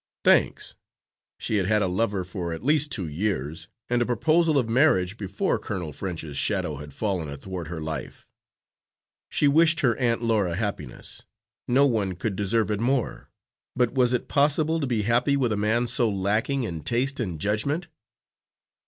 [0.23, 0.73] Thanks!
[1.37, 5.15] She had had a lover for at least two years, and a proposal of marriage
[5.15, 8.25] before Colonel French's shadow had fallen athwart her life.
[9.29, 11.21] She wished her Aunt Laura happiness;
[11.67, 13.29] no one could deserve it more,
[13.75, 17.39] but was it possible to be happy with a man so lacking in taste and
[17.39, 17.87] judgment?